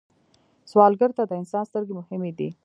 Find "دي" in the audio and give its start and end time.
2.37-2.49